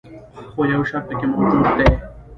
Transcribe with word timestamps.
خو 0.51 0.61
یو 0.73 0.81
شرط 0.89 1.03
پکې 1.09 1.27
موجود 1.33 1.67
دی. 1.77 1.87